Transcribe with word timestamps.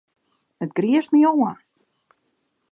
It 0.65 0.71
griist 0.77 1.11
my 1.15 1.21
oan. 1.31 1.57